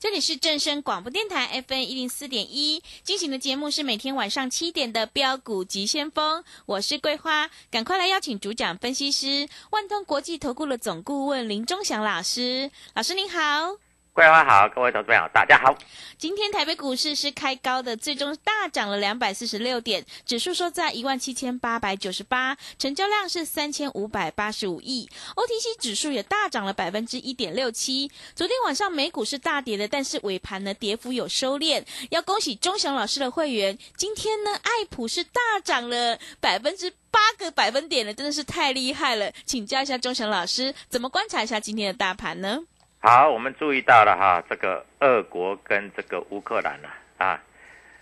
[0.00, 13.87] 这里是正声广播电台 FN 一零四点一，进行的节目是每天晚上七点的标股急先锋，我是桂花，赶快来邀请主讲分析师万通国际投顾的总顾问林忠祥老师，老师您好。
[14.18, 15.72] 桂花好，各位投资朋友大家好。
[16.18, 28.10] 今天台北股市是开高的，最终大涨了两百四十六点，指数收在一万七千八百九十八，成交量是三千五百八十五亿，OTC 指数也大涨了百分之一点六七。
[28.34, 31.84] 昨天晚上美股是大跌的，但是尾盘呢跌幅有收敛。
[32.10, 39.30] 要恭喜钟祥老师的会员，今天呢爱普是大涨了百分之八个百分点了，真的是太厉害了。
[39.46, 42.58] 请教一下钟祥老师，怎么观察一下今天的大盘呢？
[43.00, 46.90] 好，我们注意到了哈，这个俄国跟这个乌克兰啊，
[47.24, 47.40] 啊，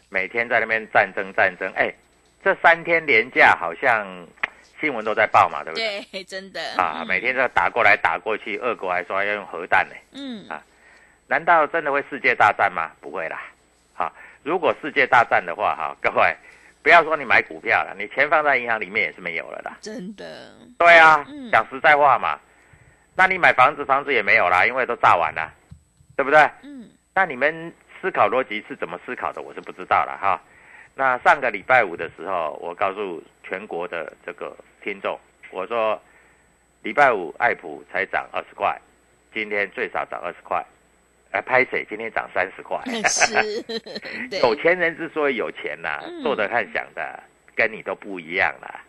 [0.08, 1.92] 每天在那边战争战争，哎，
[2.42, 4.26] 这三天连假好像
[4.80, 6.00] 新闻都在报嘛，对不对？
[6.10, 6.60] 对，真的。
[6.78, 10.48] 啊，每天都打过来打过去，俄国还说要用核弹呢，嗯。
[10.48, 10.62] 啊，
[11.26, 12.90] 难道真的会世界大战吗？
[13.00, 13.42] 不会啦，
[13.92, 14.10] 好，
[14.42, 16.34] 如果世界大战的话，哈， 各位
[16.82, 19.70] 不要说你买股票了，你钱放在银行里面也是没有了的。
[19.82, 22.38] 真的，对啊嗯，讲实在话嘛，
[23.16, 25.50] 那你买房子，房子也没有啦，因为都炸完了，
[26.16, 26.41] 对不对？
[26.62, 30.38] 嗯那你们思考逻辑是怎么思考的，我是不知道了哈。
[30.94, 35.19] 那上个礼拜五的时候，我告诉全国的这个听众，
[35.50, 35.99] 我说
[36.82, 38.78] 礼拜五爱普才涨二十块，
[39.33, 40.62] 今天最少涨二十块，
[41.31, 41.87] 哎，拍谁？
[41.88, 42.78] 今天涨三十块。
[43.09, 43.65] 是，
[44.43, 47.19] 有钱人之所以有钱呐、嗯做的和想的
[47.54, 48.81] 跟你都不一样了。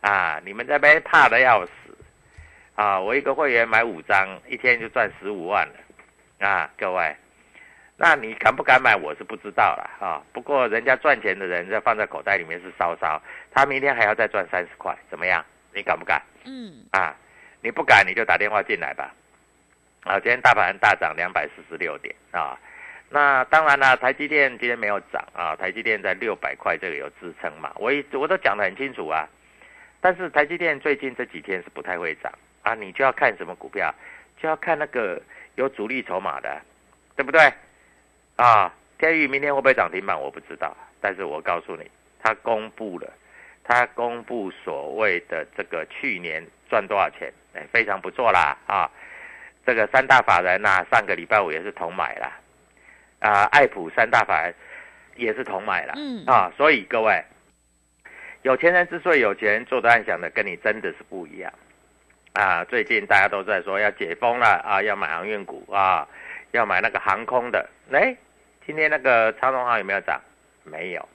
[0.00, 1.72] 啊，你们这边怕的要死
[2.80, 2.98] 啊！
[2.98, 6.70] 我一个会员买五张，一天就赚十五万了啊！
[6.78, 7.14] 各位，
[7.98, 8.96] 那你敢不敢买？
[8.96, 10.22] 我是不知道了啊。
[10.32, 13.20] 不过人家赚钱的人，在放在口袋里面是烧烧，
[13.52, 15.44] 他明天还要再赚三十块，怎么样？
[15.74, 17.14] 你敢不敢嗯啊？
[17.60, 19.14] 你不敢，你就打电话进来吧。
[20.04, 22.58] 啊，今天大盘大涨两百四十六点啊。
[23.10, 29.28] 那当然了，台积电今天没有涨啊，台积电在六百块这个有支撑嘛，我一我都讲得很清楚啊。
[30.00, 32.32] 但是台积电最近这几天是不太会涨
[32.62, 33.94] 啊，你就要看什么股票，
[34.36, 35.20] 就要看那个
[35.56, 36.60] 有主力筹码的，
[37.16, 37.52] 对不对？
[38.36, 41.90] 啊，天宇明天会不会涨停板我不知道，但是我告诉你，
[42.22, 43.12] 他公布了，
[43.64, 48.90] 他公布所谓的这个去年赚多少钱，哎，非常不错啦啊。
[49.66, 52.32] 这个三大法人呐、上个礼拜五也是同买啦，
[53.18, 54.54] 啊，爱普三大法人
[55.16, 57.22] 也是同买了，嗯啊，所以各位，
[58.40, 61.52] 有钱人之所以有钱，做的暗想的跟你真的是不一样，
[62.40, 66.08] 啊，最近大家都在说要解封了啊，要买航运股啊，
[66.52, 68.16] 要买那个航空的，哎，
[68.64, 70.18] 今天那个长荣航有没有涨？
[70.64, 71.06] 没有。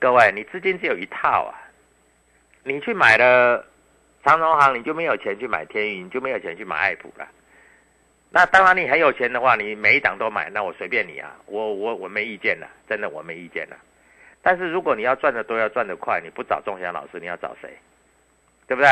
[0.00, 1.54] 各位，你资金只有一套啊，
[2.64, 3.64] 你去买了
[4.24, 7.28] 长荣航，你就没有钱去买天宇，你就没有钱去买爱普了。
[8.30, 13.76] 那当然，你很有钱的话，你每一档都买，那我随便你啊，我我我没意见了，真的我没意见了。
[14.42, 17.70] 但是如果你要赚的多，要赚得快，你不找仲祥老师，你要找谁？
[18.66, 18.90] 对不对？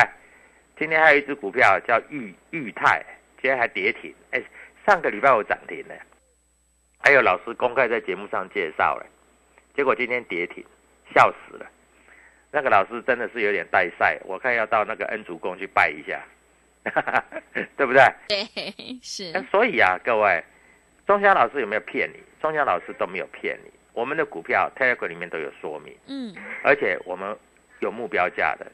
[0.78, 3.04] 今天还有一只股票叫裕裕泰，
[3.42, 4.42] 今天还跌停，哎，
[4.86, 5.94] 上个礼拜我涨停了，
[6.98, 9.06] 还有老师公开在节目上介绍了，
[9.74, 10.64] 结果今天跌停，
[11.14, 11.66] 笑死了。
[12.50, 16.22] 那个老师真的是有点带赛，我看要到那个恩主公去拜一下，
[17.76, 18.02] 对不对？
[18.28, 20.42] 对，是那所以啊，各位，
[21.06, 22.22] 钟祥老师有没有骗你？
[22.40, 23.70] 钟祥老师都没有骗你。
[23.92, 26.32] 我们的股票 Telegram 里面都有说明，嗯，
[26.62, 27.36] 而且我们
[27.80, 28.66] 有目标价的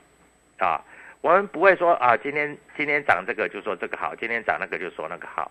[0.65, 0.81] 啊，
[1.25, 5.51] 我们不会说啊，今天今天涨这个就说这个好，今天涨那个就说那个好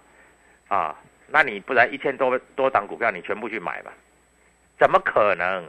[0.68, 0.96] 啊。
[1.26, 3.92] 那你不然一千多多档股票你全部去买吧？
[4.78, 5.68] 怎么可能？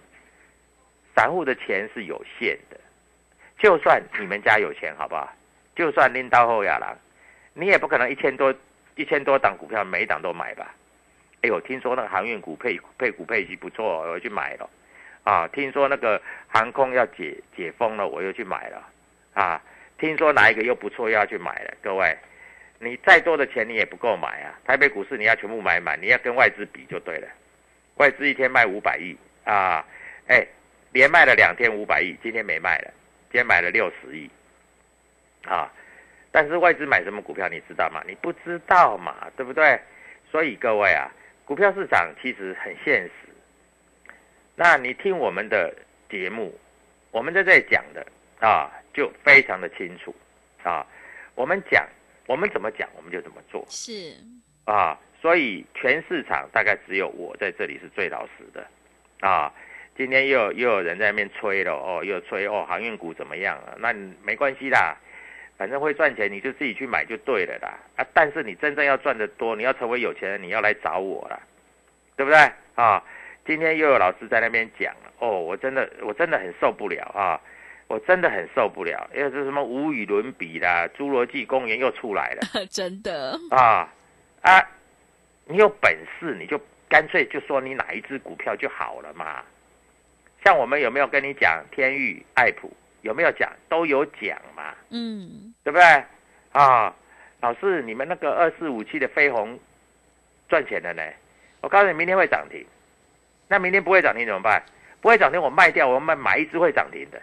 [1.17, 2.79] 散户的钱是有限的，
[3.59, 5.33] 就算你们家有钱，好不好？
[5.75, 6.95] 就算拎到后亚郎，
[7.55, 8.55] 你也不可能一千多
[8.97, 10.75] 一千多档股票每一档都买吧？
[11.41, 14.69] 哎呦，听说那个航运股配配股配息不错，我去买了。
[15.23, 18.87] 啊，听说那个航空要解解封了，我又去买了。
[19.33, 19.63] 啊，
[19.99, 21.75] 听说哪一个又不错，又要去买了。
[21.83, 22.17] 各位，
[22.79, 24.59] 你再多的钱你也不够买啊！
[24.65, 27.29] 台北股市你要全部买满，你要跟外资比就对了。
[27.97, 29.85] 外资一天卖五百亿啊，
[30.29, 30.47] 哎。
[30.95, 32.85] 连卖了两天五百亿，今天没卖了，
[33.25, 34.31] 今天买了六十亿，
[35.45, 35.69] 啊！
[36.31, 38.01] 但是外资买什么股票你知道吗？
[38.07, 39.77] 你不知道嘛，对不对？
[40.31, 41.11] 所以各位啊，
[41.45, 43.11] 股票市场其实很现实。
[44.55, 45.75] 那你听我们的
[46.09, 46.57] 节目，
[47.11, 48.07] 我们在这里讲的
[48.39, 50.15] 啊，就非常的清楚
[50.63, 50.87] 啊。
[51.35, 51.87] 我们讲，
[52.27, 53.63] 我们怎么讲，我们就怎么做。
[53.69, 54.15] 是
[54.65, 58.67] 啊，所以全市场大概只有我在这里是最老实的
[59.21, 59.53] 啊。
[59.97, 63.77] 今天又又有人在那边吹了哦，又吹哦，航运股怎么样啊？
[63.79, 63.93] 那
[64.25, 64.97] 没关系啦，
[65.57, 67.79] 反正会赚钱，你就自己去买就对了啦。
[67.97, 71.39] 啊，但是你真正要赚得多，你要成为有钱人，你要来找我啦，
[72.17, 72.39] 对不对
[72.75, 73.03] 啊？
[73.47, 77.41] 今天又有老师在那边讲了哦，我真的我真的很受不了啊，
[77.95, 83.89] 我真的很受不了，因为这什么无与伦比啦，侏罗纪公园又出来了， 真的啊
[84.43, 84.61] 啊！
[85.47, 89.45] 你有本事你就干脆就说你哪一只股票就好了嘛。
[90.45, 92.69] 像我们有没有跟你讲天域、爱普
[93.03, 93.49] 有没有讲？
[93.69, 96.05] 都有讲嘛，嗯，对不对？
[96.51, 96.93] 啊，
[97.43, 99.57] 老师，你们那个二四五七的飞鸿
[100.49, 101.03] 赚钱了呢？
[101.61, 102.67] 我告诉你，明天会涨停。
[103.47, 104.61] 那明天不会涨停怎么办？
[105.01, 107.23] 不会涨停，我卖掉，我们买一只会涨停的。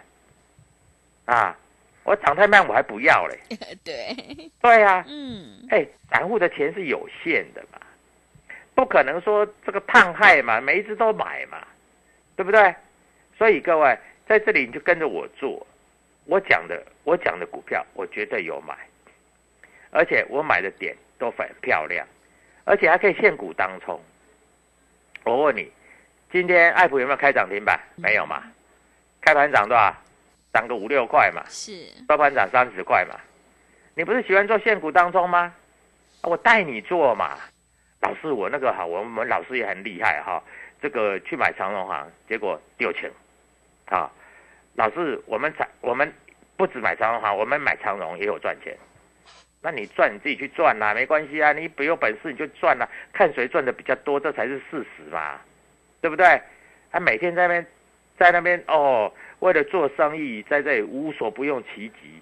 [1.24, 1.56] 啊，
[2.04, 3.38] 我涨太慢，我还不要嘞。
[3.84, 4.16] 对，
[4.60, 7.78] 对啊，嗯，哎，散户的钱是有限的嘛，
[8.74, 11.58] 不可能说这个烫害嘛，每一只都买嘛，
[12.36, 12.74] 对不对？
[13.38, 15.66] 所以各位在这里你就跟着我做，
[16.26, 18.76] 我讲的我讲的股票我绝对有买，
[19.90, 22.06] 而且我买的点都很漂亮，
[22.64, 24.00] 而且还可以现股当冲。
[25.24, 25.70] 我问你，
[26.32, 27.78] 今天爱普有没有开涨停板？
[27.96, 28.42] 没有嘛？
[29.20, 29.96] 开盘涨多少？
[30.52, 31.42] 涨个五六块嘛？
[31.48, 33.18] 是收盘涨三十块嘛？
[33.94, 35.54] 你不是喜欢做现股当中吗？
[36.22, 37.38] 我带你做嘛。
[38.00, 40.42] 老师，我那个好，我们老师也很厉害哈。
[40.80, 43.10] 这个去买长荣行，结果丢钱。
[43.86, 44.10] 啊，
[44.74, 46.12] 老师，我们长我们
[46.56, 48.76] 不止买长荣行，我们买长荣也有赚钱。
[49.60, 55.40] 那你赚你自己去赚啦，没关系啊，你不有本事你就赚啦，看谁赚的比较多，这才是事实嘛，
[56.00, 56.42] 对不对？
[56.90, 57.66] 他每天在那边
[58.18, 62.20] 在那边哦，为了做生意在这里无所不用其极。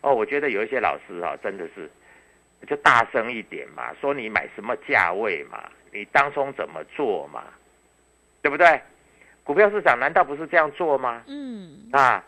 [0.00, 1.90] 哦，我觉得有一些老师哈，真的是
[2.66, 7.44] 就大声一点嘛，说你买什么价位嘛，你当中怎么做嘛，
[8.42, 8.80] 对不对？
[9.42, 11.22] 股票市场难道不是这样做吗？
[11.26, 12.24] 嗯啊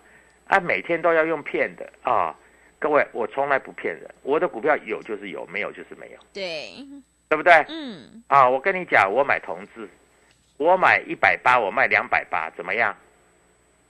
[0.46, 2.36] 啊，每天都要用骗的啊！
[2.78, 6.72] 各位，我从来不骗人，我的股票有就是有，没有就是没有，对，
[7.28, 7.52] 对不对？
[7.68, 9.88] 嗯啊，我跟你讲，我买同志，
[10.56, 12.96] 我买一百八，我卖两百八，怎么样？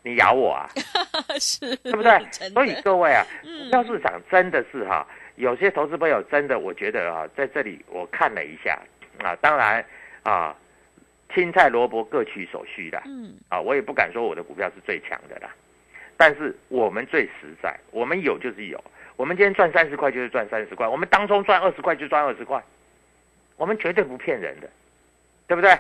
[0.02, 0.70] 你咬我啊？
[1.40, 2.18] 是，对不对？
[2.50, 8.78] 所以各位啊，嗯股票市场真的是哈、有些投资朋友真的，我觉得啊，在这里我看了一下
[9.18, 9.85] 啊，当然
[10.23, 10.56] 啊，
[11.35, 13.02] 青菜萝卜各取所需啦。
[13.06, 15.50] 嗯啊，我也不敢说我的股票是最强的啦，
[16.16, 18.82] 但是我们最实在，我们有就是有，
[19.16, 22.62] 我们今天赚三十块就是赚三十块，我们当中赚二十块就赚二十块，
[23.56, 24.70] 我们绝对不骗人的，
[25.49, 25.76] 对不对？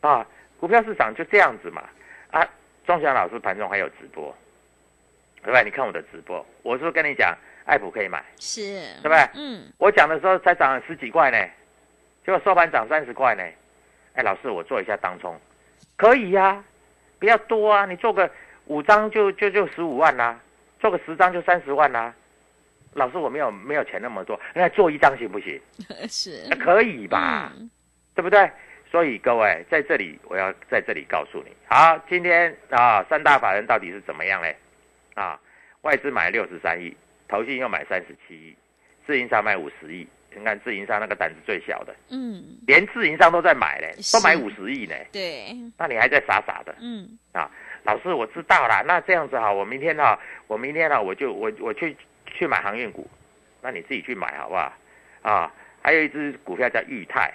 [0.00, 0.26] 啊，
[0.58, 1.82] 股票市场就这样子嘛。
[2.30, 2.46] 啊，
[2.86, 4.34] 庄祥老师盘中还有直播，
[5.42, 5.62] 对吧？
[5.62, 8.62] 你看我的直播，我是不是跟你讲，爱普可以买，是，
[9.02, 9.28] 对不对？
[9.34, 11.38] 嗯我讲的时候才涨了十几块呢，
[12.24, 13.42] 结果收盘涨三十块呢。
[14.14, 15.38] 哎，老师，我做一下当冲，
[15.96, 16.62] 可以呀、
[17.18, 18.30] 不要多啊，你做个
[18.66, 20.38] 五张就就就十五万啦、
[20.80, 22.12] 做个十张就三十万啦、
[22.94, 25.60] 老师，我没有没有钱那么多，那做一张行不行？
[26.08, 27.52] 是那可以吧？
[27.56, 27.70] 嗯
[28.12, 28.50] 对不对？
[28.90, 34.56] 所以各位在这里，我要在这里告诉你，好，今天啊，三大法人到底是怎么样嘞？
[35.14, 35.38] 啊，
[35.82, 36.96] 外资买六十三亿，
[37.28, 38.56] 投信又买三十七亿，
[39.06, 40.06] 自营商买五十亿。
[40.32, 46.72] 你看自营商那个胆子最小的，嗯连自营商都在买嘞，都买五十亿呢，对，那你还在傻傻的？
[46.80, 47.50] 嗯啊
[47.82, 50.16] 老师我知道啦，那这样子哈，我明天哈，
[50.46, 53.10] 我明天哈，我就我我去去买航运股，
[53.60, 54.72] 那你自己去买好不好？
[55.22, 57.32] 啊，还有一只股票叫裕泰，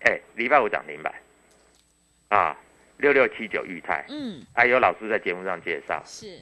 [0.00, 1.12] 哎，礼拜五涨停板，
[2.28, 2.56] 啊，
[2.98, 6.38] 六六七九裕泰，嗯，还有老师在节目上介绍，是。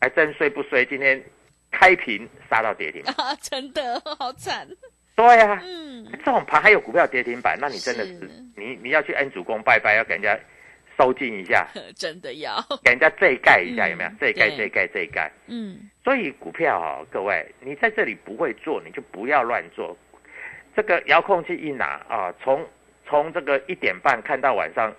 [0.00, 0.84] 还真衰不衰？
[0.84, 1.22] 今天
[1.70, 4.68] 开平杀到跌停板， 啊，真的 好惨，
[5.16, 8.18] 对呀、嗯，这种盘还有股票跌停板，那你真的是。
[8.18, 10.38] 是你你要去恩主公拜拜，要给人家
[10.98, 14.10] 收进一下， 真的要，给人家这一盖一下，嗯有没有？
[14.20, 14.56] 这一盖对。
[14.58, 15.30] 这一盖这一盖。
[15.46, 19.96] 嗯，所以股票哦，各位，你在这里不会做，你就不要乱做。
[20.76, 22.64] 这个遥控器一拿啊，从
[23.06, 24.92] 从这个一点半看到晚上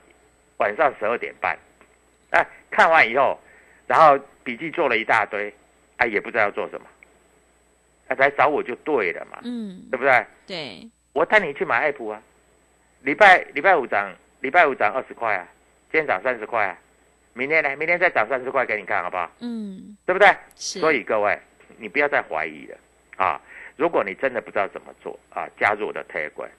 [0.58, 1.58] 晚上十二点半，
[2.32, 3.40] 哎、看完以后，
[3.88, 5.54] 然后笔记做了一大堆，
[5.98, 6.88] 哎、也不知道要做什么，
[8.08, 10.26] 哎、来找我就对了嘛，嗯，对不对？
[10.48, 12.22] 对，我带你去买爱普啊，
[13.02, 15.48] 礼拜礼拜五涨，礼拜五涨二十块啊，
[15.92, 16.78] 今天涨三十块啊，
[17.34, 17.76] 明天呢？
[17.76, 19.32] 明天再涨三十块给你看好不好？
[19.40, 20.30] 嗯，对不对？
[20.56, 21.40] 是，所以各位，
[21.78, 22.78] 你不要再怀疑了
[23.18, 23.42] 啊！
[23.76, 26.50] 如果你真的不知道怎么做啊，加入我的 Telegram。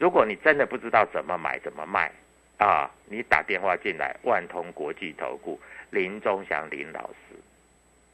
[0.00, 2.10] 如果你真的不知道怎么买怎么卖
[2.56, 7.36] 啊，你打电话进来，万通国际投顾林忠祥林老师，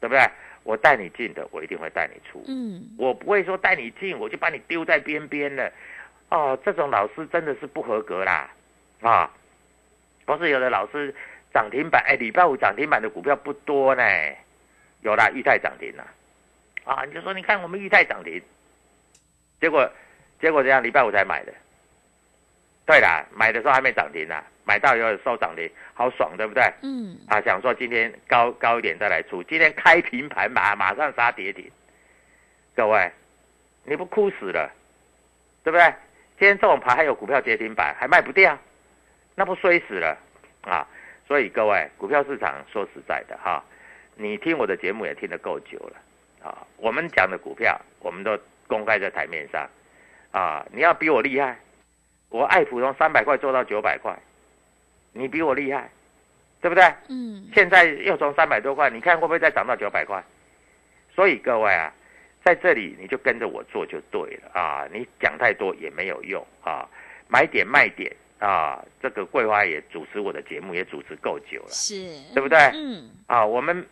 [0.01, 0.21] 对不对？
[0.63, 2.43] 我带你进的，我一定会带你出。
[2.45, 5.71] 嗯，我不会说带你进，我就把你丢在边边了。
[6.29, 8.51] 哦，这种老师真的是不合格啦，
[8.99, 9.31] 啊！
[10.25, 11.15] 不是有的老师
[11.53, 14.03] 涨停板，哎，礼拜五涨停板的股票不多呢，
[15.03, 16.05] 有啦，裕泰涨停了，
[16.83, 18.41] 啊，你就说你看我们裕泰涨停，
[19.61, 19.89] 结果
[20.41, 21.53] 结果这样，礼拜五才买的。
[22.87, 26.63] 对啦，买的时候还没涨停呢，买到以后收涨停，好爽，对不对？
[26.81, 31.69] 嗯，啊，想说今天高高一点再来出，今天开平盘马马上杀跌停，
[32.75, 33.11] 各位，
[33.83, 34.71] 你不哭死了，
[35.63, 35.85] 对不对？
[36.39, 38.57] 今天这种盘还有股票跌停板还卖不掉，
[39.35, 40.17] 那不衰死了
[40.61, 40.87] 啊！
[41.27, 43.61] 所以各位，股票市场说实在的哈，
[44.15, 46.65] 你听我的节目也听得够久了啊。
[46.77, 49.67] 我们讲的股票，我们都公开在台面上
[50.31, 50.65] 啊。
[50.71, 51.57] 你要比我厉害，
[52.29, 54.17] 我爱普从三百块做到九百块，
[55.13, 55.89] 你比我厉害，
[56.61, 56.83] 对不对？
[57.09, 60.23] 嗯，现在又从三百多块，你看会不会再涨到九百块？
[61.15, 61.91] 所以各位啊，
[62.43, 64.87] 在这里你就跟着我做就对了啊！
[64.93, 66.87] 你讲太多也没有用啊，
[67.27, 71.95] 买点卖点啊，这个桂花也主持我的节目也主持够久了是，
[72.33, 73.43] 对不对嗯，啊。
[73.43, 73.83] 我们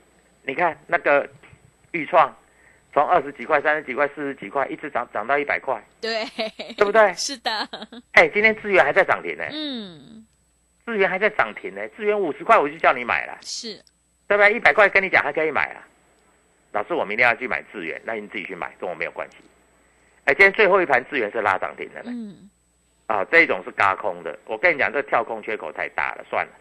[0.43, 1.27] 你看那个
[1.91, 2.31] 豫创，
[2.95, 6.23] 从二十几块、三十几块、四十几块，一直涨涨到一百块，对，
[6.77, 7.11] 对不对？
[7.19, 7.51] 是的，
[8.13, 10.25] 哎，今天资源还在涨停呢，嗯，
[10.85, 13.37] 资源还在涨停呢，资源五十块我就叫你买了。
[13.41, 13.75] 是，
[14.29, 14.53] 对不对？
[14.53, 15.85] 一百块跟你讲还可以买啊。
[16.71, 19.37] 老师，我明天要去买资源，那你自己去买，跟我没有关系。
[20.23, 22.49] 哎，今天最后一盘资源是拉涨停的呢，嗯，
[23.07, 24.39] 啊，这一种是嘎空的。
[24.45, 26.53] 我跟你讲，这跳空缺口太大了，算了。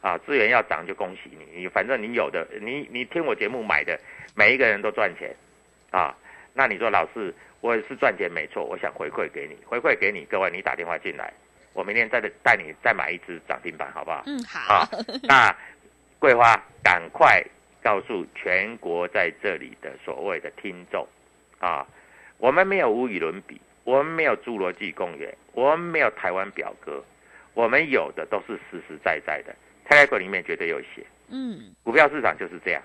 [0.00, 3.96] 啊，资源要涨就恭喜你，你反正你有的，你你听我节目买的，
[4.34, 5.34] 每一个人都赚钱，
[5.90, 6.14] 啊，
[6.54, 11.32] 那你说老师，我是赚钱没错，我想回馈给你，回馈给你，各位你打电话进来，
[11.72, 14.22] 我明天再带你再买一只涨停板，好不好？
[14.26, 14.88] 嗯，好啊，，
[15.22, 15.56] 那
[16.18, 17.42] 桂花赶快
[17.82, 21.06] 告诉全国在这里的所谓的听众
[21.58, 21.86] 啊，
[22.38, 27.02] 我们没有无与伦比，我们没有侏罗纪公园，我们没有台湾表哥，
[27.54, 29.54] 我们有的都是实实在在的。
[29.84, 32.82] 泰来股里面绝对有写，嗯，股票市场就是这样，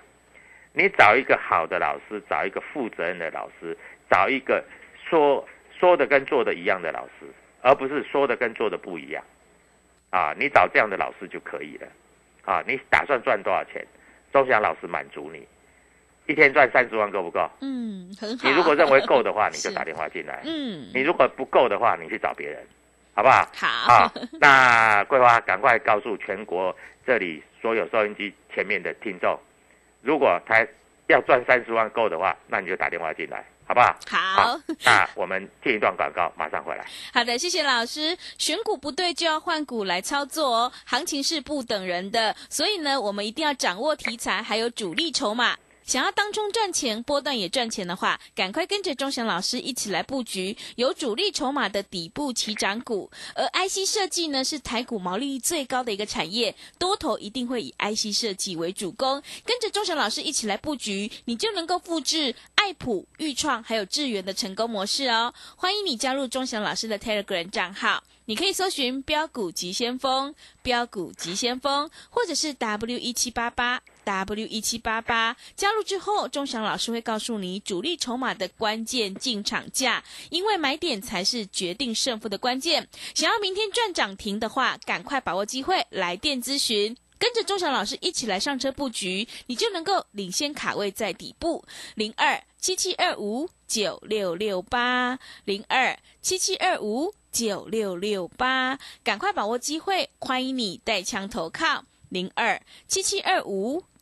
[0.74, 3.76] 你找一个好的老师，找一个负责任的老师，
[4.10, 4.62] 找一个
[5.08, 5.46] 说
[5.78, 7.26] 说的跟做的一样的老师，
[7.62, 9.22] 而不是说的跟做的不一样。
[10.10, 11.86] 啊，你找这样的老师就可以了。
[12.44, 13.86] 啊，你打算赚多少钱？
[14.32, 15.46] 周祥老师满足你，
[16.26, 17.48] 一天赚三十万够不够？
[17.60, 18.48] 嗯，很好。
[18.48, 22.60] 你如果认为够的话，你就打电话进来； 嗯，你如果不够的话，你去找别人，
[23.14, 23.48] 好不好？
[23.54, 26.76] 好，啊， 那桂花赶快告诉全国
[27.06, 29.38] 这里所有收音机前面的听众，
[30.04, 30.64] 如果他
[31.08, 33.96] 要赚三十万够的话，那你就打电话进来，好不好？
[34.06, 36.84] 好，那我们进一段广告，马上回来。
[37.12, 38.16] 好的，谢谢老师。
[38.38, 45.56] 选股不对就要换股来操作哦，行情是不等人的，所以呢，我们一定要掌握题材，还有主力筹码。
[45.84, 53.10] 想要当中赚钱，波段也赚钱的话，赶快跟着钟祥老师一起来布局有主力筹码的底部起涨股。
[53.34, 59.22] 而 IC 设计呢，是台股毛利率最高的一个产业，多头一定会以 IC 设计为主攻。
[59.44, 65.34] 跟着钟祥老师一起来布局，你就能够复制爱普、豫创还有智源的成功模式哦。
[65.56, 68.02] 欢迎你加入钟祥老师的 Telegram 账号。
[68.26, 75.36] 你可以搜寻“标股急先锋”、“标股急先锋”，或者是 W 一七八八 W 一七八八。
[75.56, 82.86] 加入之后，钟祥老师会告诉你主力筹码的关键进场价，因为买点才是决定胜负的关键。
[83.14, 86.96] 想要明天赚涨停的话，赶快把握机会来电咨询。
[87.16, 91.64] 跟着钟祥老师一起来上车布局，你就能够领先卡位在底部。
[91.94, 101.84] 零二七七二五九六六八，零二七七二五九六六八，赶快把握机会，欢迎你带枪投靠。
[102.10, 103.82] 零二七七二五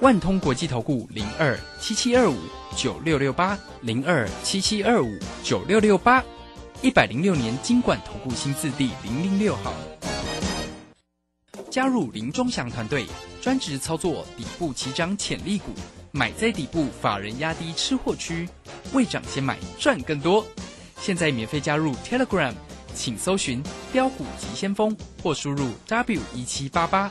[0.00, 2.36] 万通国际投顾零二七七二五
[2.76, 6.22] 九六六八零二七七二五九六六八，
[6.82, 9.74] 一百零六年经管投顾新字第零零六号。
[11.68, 13.06] 加入林中祥团队，
[13.42, 15.72] 专职操作底部起涨潜力股，
[16.12, 18.48] 买在底部，法人压低吃货区，
[18.92, 20.46] 未涨先买赚更多。
[21.00, 22.54] 现在免费加入 Telegram，
[22.94, 23.60] 请搜寻
[23.92, 27.10] 标股急先锋或输入 W 一七八八，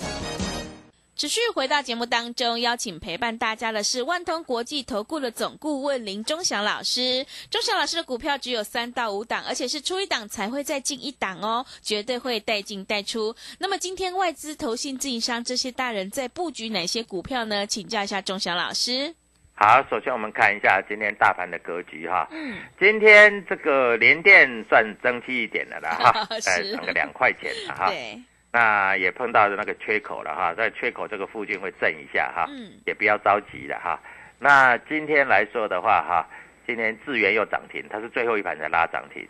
[1.21, 7.23] 持续回到节目当中，邀请陪伴大家的是万通国际投顾的总顾问林忠祥老师。
[7.51, 13.35] 忠祥老师的股票只有三到五档，而且是出一档才会再进一档哦，绝对会带进带出。
[13.59, 17.67] 那么今天外资、投信、自营商这些大人在布局哪些股票呢？
[17.67, 19.13] 请教一下忠祥老师。
[19.53, 22.27] 好，首先我们看一下今天大盘的格局哈。
[22.31, 27.89] 嗯，今天这个联电算争气一点的了哈， 是涨个两块钱了哈。
[27.91, 28.19] 对，
[28.51, 33.99] 那也碰到的那个缺口了哈，在缺口这个附近会震一下哈，嗯也不要着急了哈。
[34.39, 36.27] 那今天来说的话哈，
[36.67, 39.25] 今天智源又涨停，它是最后一盘才拉涨停，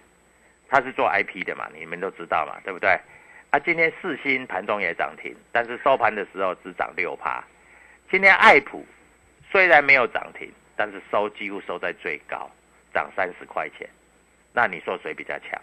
[0.67, 2.99] 它是做 IP 的嘛，你们都知道嘛，对不对？
[3.51, 7.43] 啊，今天四星盘中也涨停，但是收盘的时候只涨六趴。
[8.09, 8.85] 今天爱普
[9.51, 12.49] 虽然没有涨停，但是收几乎收在最高，
[12.93, 13.87] 涨三十块钱。
[14.53, 15.61] 那你说谁比较强？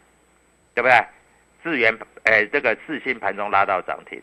[0.74, 0.94] 对不对？
[1.62, 4.20] 智源，呃，这个四星盘中拉到涨停，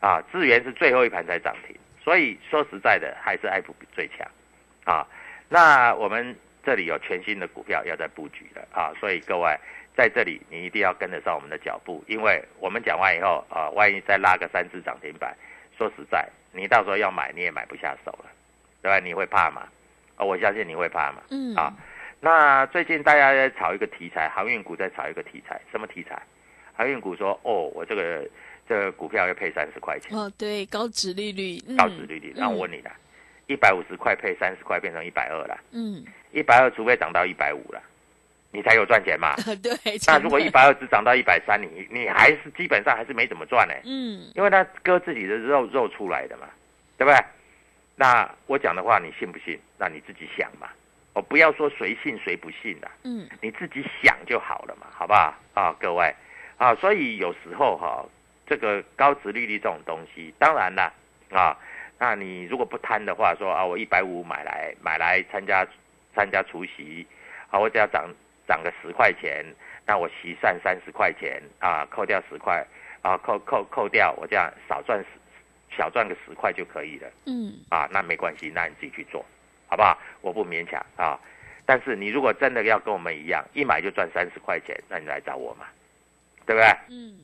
[0.00, 4.26] 啊，智源是最后一盘才涨停，所以说实在的，还是爱普比最强，
[4.84, 5.06] 啊，
[5.48, 8.66] 那我们这里有全新的股票要在布局了。
[8.72, 9.56] 啊，所以各位
[9.96, 15.34] 在这里你一定要跟得上我们的脚步，因为我们讲完以后啊，万一再拉个三只涨停板，
[15.76, 18.26] 说实在，你到时候要买你也买不下手了，
[18.82, 18.98] 对吧？
[18.98, 19.66] 你会怕吗？
[20.16, 21.54] 啊，我相信你会怕嘛，嗯。
[21.54, 21.72] 啊，
[22.20, 26.20] 那最近大家在炒一个题材，航运股在炒一个题材，什么题材？
[26.74, 28.26] 航运股说，哦，我这个
[28.68, 32.32] 这个股票要配三十块钱，哦，对，高值利率，嗯高值利率。
[32.36, 32.90] 那我问你了，
[33.46, 37.82] 一百五十块配三十块，变成一百二了，嗯，一百二除非涨到一百五了，
[38.52, 39.34] 你才有赚钱嘛。
[39.46, 39.72] 嗯，对，
[40.06, 46.48] 那如果一百二只涨到一百三，你你还是基本上还是没怎么赚呢、嗯，因为他割自己的肉肉出来的嘛，
[46.96, 47.18] 对不对？
[47.96, 49.58] 那我讲的话你信不信？
[49.76, 50.68] 那你自己想嘛。
[51.12, 55.34] 我不要说谁信谁不信的，嗯，你自己想就好了嘛，好不好？
[55.54, 56.14] 啊，各位
[56.60, 58.04] 啊，所以有时候哈、
[58.46, 60.92] 这个高值利率这种东西，当然啦
[61.30, 61.56] 啊，
[61.98, 65.66] 那你如果不贪的话，说啊，我一百五买来买来参加
[66.14, 67.06] 参加除夕，
[67.48, 68.06] 啊，我只要涨
[68.46, 69.42] 涨个十块钱，
[69.86, 72.62] 那我息算三十块钱啊，扣掉十块
[73.00, 75.06] 啊，扣扣扣掉，我这样少赚十
[75.74, 77.08] 小赚个十块就可以了。
[77.24, 79.24] 嗯，啊，那没关系，那你自己去做，
[79.66, 79.96] 好不好？
[80.20, 81.18] 我不勉强啊。
[81.64, 85.64] 但是你如果真的要跟我们一样，一买就赚三十块钱，那你来找我嘛，
[86.50, 86.66] 对不对？
[86.88, 87.14] 嗯，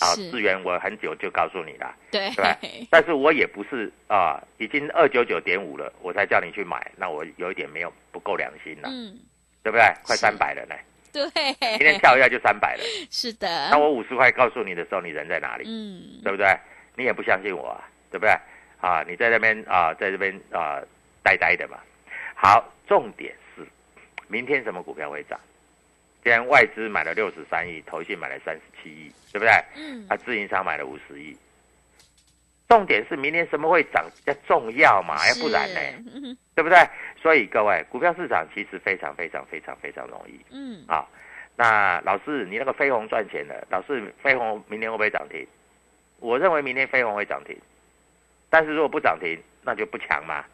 [0.00, 2.58] 啊，是资源我很久就告诉你了，对，对吧？
[2.90, 9.20] 但是我也不是啊，已经二九九点五了，我才叫你去买，那我有一点没有不够良心了，嗯，
[9.62, 9.84] 对不对？
[10.02, 10.74] 快三百了呢，
[11.12, 11.28] 对，
[11.76, 12.82] 今天跳一下就三百了。
[13.10, 15.64] 是的，那我五十块告诉你的时候，你人在哪里？
[15.66, 16.46] 嗯，对不对？
[16.96, 18.32] 你也不相信我啊，对不对？
[18.80, 20.80] 啊，你在那边啊，在这边啊，
[21.22, 21.76] 呆呆的嘛。
[22.34, 23.66] 好，重点是
[24.28, 25.38] 明天什么股票会涨？
[26.22, 29.50] 今天外资买了六十三亿，投信买了三十七亿，对不对？
[29.76, 31.36] 嗯，啊，自营商买了五十亿。
[32.68, 35.16] 重点是明天什么会涨比较重要嘛？
[35.28, 35.80] 要不然呢？
[36.54, 36.78] 对不对？
[37.20, 40.38] 所以各位，股票市场其实非常非常非常非常容易。
[40.50, 41.04] 嗯，啊，
[41.56, 45.44] 那老师，你那个飞鸿赚钱了，老师，飞鸿明天会不会涨停？
[46.20, 47.56] 我认为明天飞鸿会涨停，
[48.50, 50.44] 但是如果不涨停，那就不强嘛，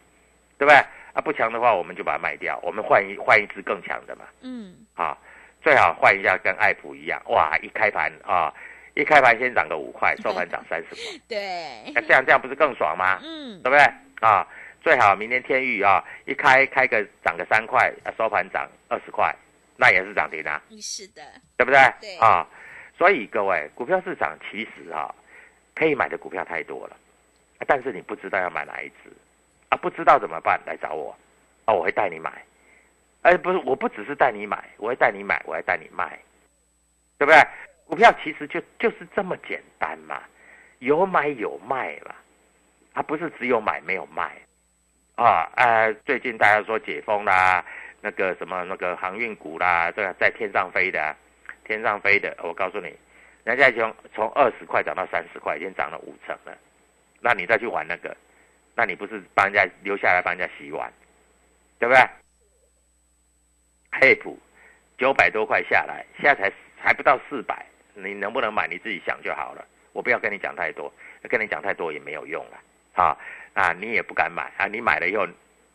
[0.56, 0.76] 对不对？
[1.12, 5.18] 啊，不强的话，我们就把它卖掉，我们换一换一只更强的嘛，嗯，啊，
[5.66, 8.54] 最好换一下跟爱普一样，哇，一开盘啊，
[8.94, 13.18] 一开盘先涨个五块， 收盘涨三十块，对那，这样这样不是更爽吗？
[13.20, 13.84] 嗯对不对？
[14.20, 14.46] 啊，
[14.80, 19.34] 最好明天天域啊，一开开个涨个三块，啊收盘涨二十块，
[19.76, 21.20] 那也是涨停啊，是的，
[21.56, 21.80] 对不对？
[22.00, 22.46] 对啊，
[22.96, 25.12] 所以各位，股票市场其实啊，
[25.74, 26.96] 可以买的股票太多了，
[27.58, 29.10] 啊但是你不知道要买哪一只
[29.70, 30.60] 啊，不知道怎么办？
[30.64, 31.10] 来找我
[31.64, 32.30] 啊，我会带你买。
[33.26, 36.16] 哎，不是，我不只是带你买，我会带你买，我还带你卖，
[37.18, 37.42] 对不对？
[37.84, 40.22] 股票其实就就是这么简单嘛，
[40.78, 42.14] 有买有卖嘛，
[42.94, 44.30] 它不是只有买没有卖
[45.16, 45.50] 啊。
[45.56, 47.64] 呃，最近大家说解封啦，
[48.00, 51.16] 那个什么那个航运股啦，这个在天上飞的、
[51.64, 52.94] 天上飞的，我告诉你，
[53.42, 56.56] 人家从从二十块涨到三十块，已经涨了五成了。
[57.20, 58.16] 那你再去玩那个，
[58.76, 60.92] 那你不是帮人家留下来帮人家洗碗，
[61.80, 62.00] 对不对？
[64.00, 64.38] 黑普
[64.98, 69.64] 九百多块下来，现在才还不到四百，你能不能买你自己想就好了。
[69.92, 70.92] 我不要跟你讲太多，
[71.28, 72.58] 跟你讲太多也没有用了
[72.94, 73.16] 啊
[73.54, 73.72] 啊！
[73.72, 74.66] 你也不敢买啊！
[74.66, 75.26] 你买了以后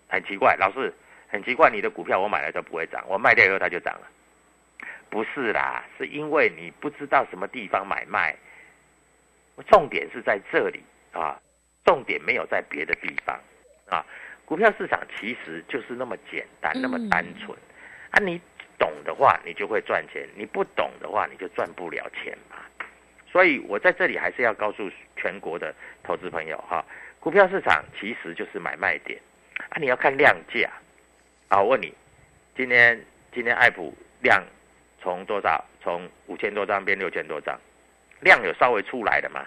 [0.07, 0.93] 很奇怪，老师
[1.27, 4.07] 很奇怪，你的股票我买了都不会涨，我卖掉以后它就涨了。
[5.10, 8.36] 不是啦，是因为你不知道什么地方买卖，
[9.67, 11.39] 重点是在这里啊，
[11.84, 13.39] 重点没有在别的地方
[13.89, 14.05] 啊。
[14.45, 17.57] 股票市场其实就是那么简单，那么单纯。
[18.12, 18.39] 啊，你
[18.78, 22.58] 懂的话，你就会赚钱；你不懂的话，你就赚不了钱嘛。
[23.32, 26.86] 所以我在这里还是要告诉全国的投资朋友哈，
[27.19, 29.19] 股票市场其实就是买卖点
[29.69, 30.69] 啊，你要看量价
[31.47, 31.62] 啊。
[31.62, 31.93] 我问你，
[32.56, 33.02] 今天
[33.34, 34.43] 今天爱普量
[35.02, 35.63] 从多少？
[35.84, 37.60] 从五千多张变六千多张，
[38.19, 39.43] 量有稍微出来的嘛？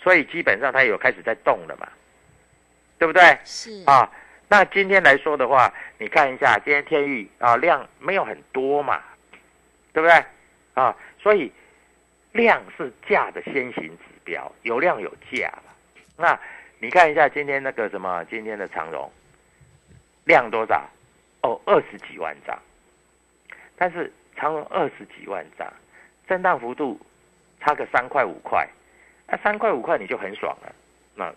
[0.00, 1.88] 所以基本上它有开始在动了嘛，
[2.98, 3.38] 对不对？
[3.44, 4.08] 是啊。
[4.52, 9.00] 那今天来说的话，你看一下今天天域啊量没有很多嘛，
[9.94, 10.22] 对不对？
[10.74, 11.50] 啊，所以
[12.32, 15.72] 量是价的先行指标，有量有价嘛。
[16.18, 16.38] 那
[16.80, 19.10] 你看一下今天那个什么，今天的长荣
[20.24, 20.86] 量多少？
[21.40, 22.54] 哦，二十几万张。
[23.78, 25.66] 但是长荣二十几万张，
[26.28, 27.00] 震荡幅度
[27.58, 28.68] 差个三块五块，
[29.26, 30.74] 那三块五块你就很爽了。
[31.14, 31.34] 那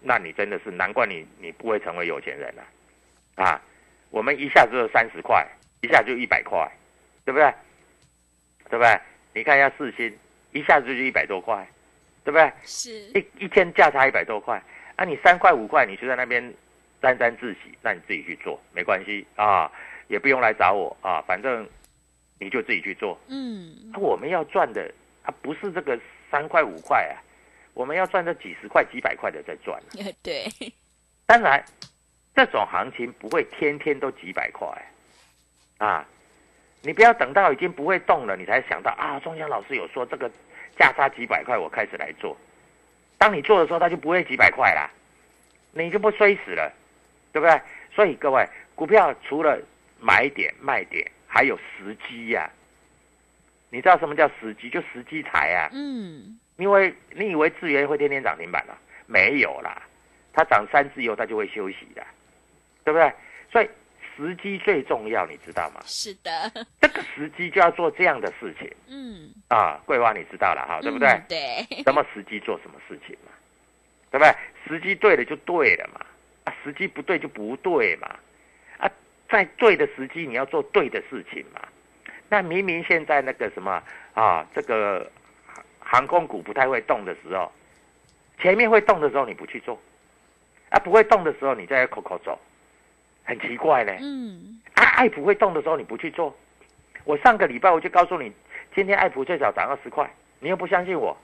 [0.00, 2.62] 那你真的是难怪你你不会成为有钱人了，
[3.44, 3.60] 啊！
[4.10, 5.46] 我们一下子就三十块，
[5.82, 6.70] 一下就一百块，
[7.24, 7.52] 对不对？
[8.70, 9.00] 对不对？
[9.34, 10.16] 你看一下四星，
[10.52, 11.66] 一下子就一百多块，
[12.24, 12.50] 对不对？
[12.62, 14.62] 是一一天价差一百多块，
[14.96, 16.54] 啊，你三块五块你就在那边
[17.02, 19.70] 沾沾自喜，那你自己去做没关系啊，
[20.08, 21.68] 也不用来找我啊，反正
[22.38, 23.18] 你就自己去做。
[23.28, 24.90] 嗯啊，我们要赚的
[25.22, 27.20] 啊不是这个三块五块啊。
[27.78, 29.80] 我们要赚这几十块、几百块的在赚。
[30.20, 30.48] 对，
[31.26, 31.64] 当然，
[32.34, 34.66] 这种行情不会天天都几百块
[35.78, 36.04] 啊！
[36.82, 39.20] 你不要等到已经不会动了，你才想到啊。
[39.20, 40.28] 中央老师有说这个
[40.76, 42.36] 价差几百块，我开始来做。
[43.16, 44.90] 当你做的时候，它就不会几百块啦，
[45.70, 46.72] 你就不衰死了，
[47.30, 47.60] 对不对？
[47.94, 49.56] 所以各位，股票除了
[50.00, 52.50] 买点、卖点，还有时机呀。
[53.70, 54.68] 你知道什么叫时机？
[54.68, 55.70] 就时机财啊。
[55.72, 56.40] 嗯。
[56.58, 58.76] 因为你以为智源会天天涨停板啊？
[59.06, 59.80] 没有啦，
[60.34, 62.04] 它涨三次以后它就会休息的，
[62.84, 63.10] 对不对？
[63.50, 63.68] 所以
[64.14, 65.80] 时机最重要，你知道吗？
[65.86, 68.70] 是的，这个时机就要做这样的事情。
[68.88, 71.18] 嗯，啊，桂花你知道了哈，对不对？
[71.28, 71.82] 对。
[71.84, 73.32] 什么时机做什么事情嘛？
[74.10, 74.34] 对不对？
[74.66, 76.04] 时机对了就对了嘛，
[76.44, 78.14] 啊，时机不对就不对嘛，
[78.76, 78.90] 啊，
[79.30, 81.62] 在对的时机你要做对的事情嘛。
[82.28, 85.10] 那明明现在那个什么啊，这个。
[85.90, 87.50] 航空股不太会动的时候，
[88.38, 89.80] 前面会动的时候你不去做，
[90.68, 92.38] 啊，不会动的时候你在口口走，
[93.24, 93.96] 很奇怪呢。
[93.98, 94.60] 嗯。
[94.74, 96.36] 啊，爱普会动的时候你不去做，
[97.04, 98.30] 我上个礼拜我就告诉你，
[98.74, 100.08] 今天爱普最少涨二十块，
[100.40, 101.16] 你又不相信我，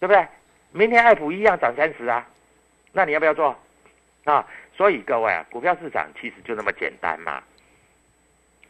[0.00, 0.26] 对不对？
[0.72, 2.26] 明天爱普一样涨三十啊，
[2.90, 3.56] 那你要不要做？
[4.24, 4.44] 啊，
[4.76, 7.40] 所以各位啊，股票市场其实就那么简单嘛。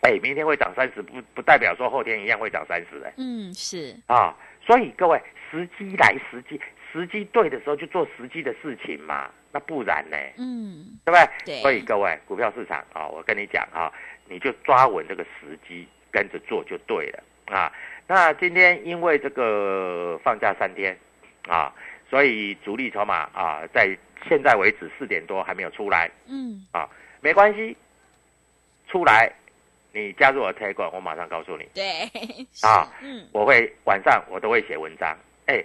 [0.02, 3.12] 哎，明天会涨三十，不不代表说后天一样会涨三十哎。
[3.16, 4.36] 嗯，是啊。
[4.70, 6.60] 所以各位，时机来时机，
[6.92, 10.16] 时机对的时候就做时机的事情嘛，那不然呢？
[10.38, 11.28] 嗯，对不对？
[11.44, 11.60] 对。
[11.60, 13.92] 所以各位，股票市场啊，我跟你讲啊，
[14.28, 17.72] 你就抓稳这个时机，跟着做就对了啊。
[18.06, 20.96] 那今天因为这个放假三天
[21.48, 21.74] 啊，
[22.08, 26.08] 所以主力筹码啊，在现在为止四点多还没有出来。
[26.28, 26.64] 嗯。
[26.70, 26.88] 啊，
[27.20, 27.76] 没关系，
[28.86, 29.32] 出来。
[29.92, 31.68] 你加入我 t a g，我马上告诉你。
[31.74, 32.02] 对，
[32.62, 35.16] 啊，嗯，我会晚上我都会写文章。
[35.46, 35.62] 哎，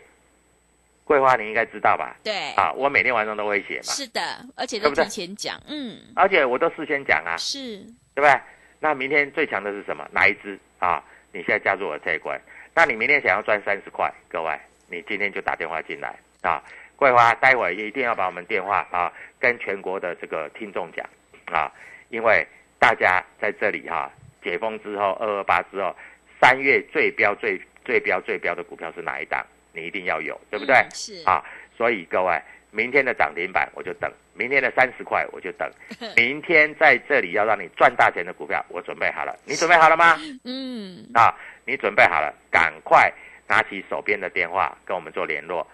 [1.03, 2.15] 桂花你应该知道吧？
[2.23, 3.83] 对，啊，我每天晚上都会写嘛。
[3.83, 4.21] 是的，
[4.55, 7.77] 而且都提前讲，嗯，而且我都事先讲啊，是，
[8.13, 8.33] 对不对？
[8.79, 10.07] 那明天最强的是什么？
[10.11, 11.03] 哪一支啊？
[11.31, 12.39] 你现在加入我推广，
[12.73, 14.57] 那你明天想要赚三十块，各位，
[14.87, 16.63] 你今天就打电话进来啊。
[16.95, 21.05] 桂花，待会一定要把我们电话啊跟全国的这个听众讲
[21.47, 21.69] 啊，
[22.07, 22.47] 因为
[22.79, 24.11] 大家在这里哈、
[24.43, 25.95] 解封之后，二二八之后，
[26.41, 29.45] 三月最标最最标最标的股票是哪一档？
[29.73, 30.75] 你一定要有，对不对？
[30.75, 31.43] 嗯是啊，
[31.75, 32.39] 所以各位，
[32.71, 35.69] 明天的涨停板我就等，明天的三十块我就等，
[36.15, 40.15] 明天在这里要让你赚大钱的股票，我准备好了，你准备好了吗？
[40.45, 41.33] 嗯，啊，
[41.65, 43.11] 你准备好了，赶快
[43.47, 45.65] 拿起手边的电话跟我们做联络。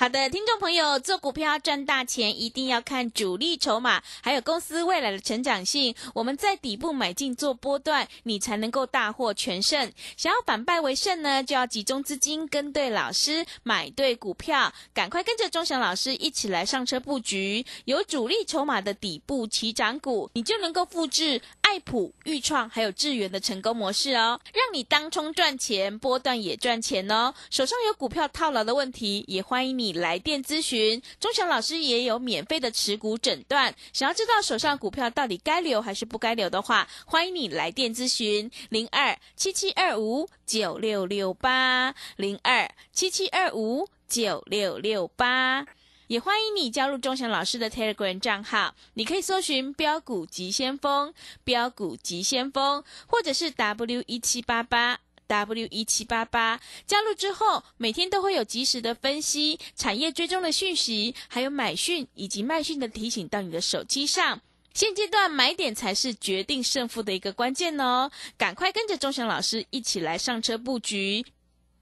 [0.00, 5.94] 好的，听众朋友，做股票赚大钱，一定要看主力筹码，还有公司未来的成长性。
[6.14, 9.92] 我们在底部买进做波段，你才能够大获全胜。
[10.16, 27.32] 想要反败为胜呢，就要集中资金，跟对老师，买对股票，赶快跟着钟祥老师一起来上车布局，有主力筹码的底部起涨股，你就能够复制爱普、豫创还有智源的成功模式哦，让你当冲赚钱，波段也赚钱哦。
[27.48, 31.00] 手上有股票套牢的问题，也欢迎你来电咨询。
[31.20, 45.64] 钟祥老师也有免费的持股诊断，想要知道手上股票到底该留还是不该留的话，欢迎你来电咨询零二七七二五九六六八零二七七二五九六六八。
[46.10, 54.98] 也欢迎你加入钟祥老师的 Telegram 账号，你可以搜寻“标股急先锋”、“标股急先锋”，或者是 W 一七八八。
[55.28, 64.40] W 一七八八加入之后，每天都会有及时的分析、产业追踪的讯息，还有买讯以及卖讯的提醒到你的手机上。
[64.74, 68.10] 现阶段买点才是决定胜负的一个关键哦！
[68.36, 71.24] 赶快跟着钟祥老师一起来上车布局。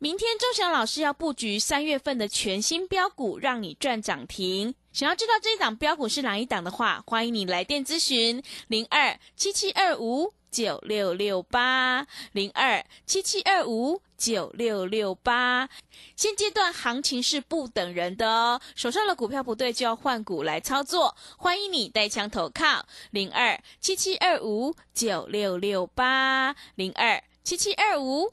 [0.01, 4.73] 明天钟祥老师要布局三月份的全新标股，让你赚涨停。
[4.93, 15.69] 想要知道这一档标股是哪一档的话，欢迎你来电咨询零二七七二五九六六八零二七七二五九六六八。
[16.15, 21.17] 现阶段行情是不等人的哦，手上的股票不对就要换股来操作。
[21.37, 28.33] 欢迎你带枪投靠零二七七二五九六六八零二七七二五。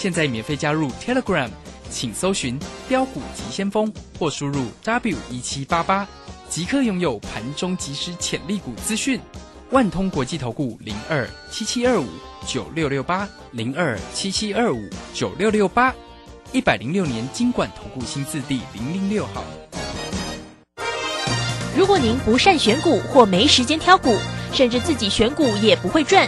[0.00, 1.50] 现在免费加入 Telegram，
[1.90, 2.58] 请搜寻
[2.88, 6.08] “标股急先锋”或输入 W 一七八八，
[6.48, 9.20] 即刻拥有盘中即时潜力股资讯。
[9.72, 12.06] 万通国际投顾零二七七二五
[12.46, 15.94] 九六六八零二七七二五九六六八，
[16.50, 19.44] 一百零六年经管投顾新字第零零六号。
[21.76, 24.16] 如果您不善选股或没时间挑股，
[24.54, 26.26] 甚至自己选股也不会赚，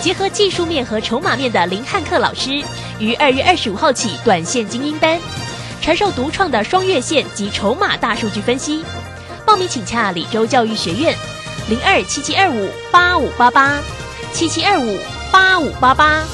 [0.00, 2.64] 结合技术面和筹码面的林汉克老师，
[2.98, 5.18] 于二月二十五号起短线精英班，
[5.80, 8.84] 传授独创的双月线及筹码大数据分析。
[9.44, 11.14] 报名请洽李州教育学院，
[11.68, 13.82] 零二七七二五八五八八
[14.32, 14.98] 七七二五
[15.30, 16.24] 八五八八。